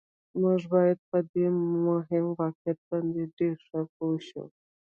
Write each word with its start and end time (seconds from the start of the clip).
موږ 0.41 0.61
باید 0.73 0.99
په 1.09 1.17
دې 1.31 1.45
مهم 1.87 2.25
واقعیت 2.41 2.79
باندې 2.89 3.21
ډېر 3.37 3.55
ښه 3.67 3.79
پوه 3.95 4.17
شو 4.27 4.43